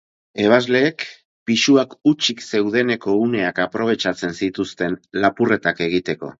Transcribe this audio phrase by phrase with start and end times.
[0.43, 1.03] Ebasleek
[1.49, 6.29] pisuak hutsik zeudeneko uneak aprobetxatzen zituzten lapurretak egiteko.